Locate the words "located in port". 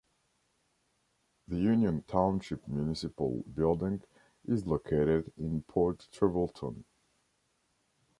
4.65-6.07